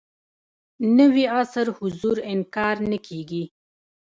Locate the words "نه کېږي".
2.91-3.43